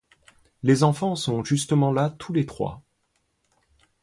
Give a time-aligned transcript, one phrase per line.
[0.63, 2.81] Les enfants sont justement là tous les trois.